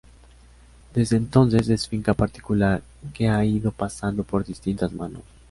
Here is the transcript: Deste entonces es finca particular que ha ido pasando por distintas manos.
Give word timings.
Deste 0.95 1.13
entonces 1.15 1.69
es 1.69 1.87
finca 1.87 2.15
particular 2.15 2.81
que 3.13 3.29
ha 3.29 3.45
ido 3.45 3.71
pasando 3.71 4.23
por 4.23 4.43
distintas 4.43 4.91
manos. 4.93 5.21